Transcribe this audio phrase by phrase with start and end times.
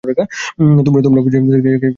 [0.85, 1.87] তোমরা পজিশন থেকে জ্বি, হিউস্টন!